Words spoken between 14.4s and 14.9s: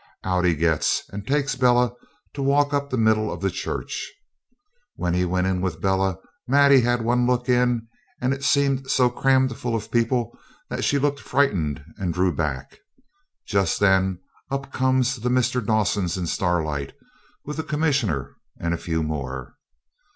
up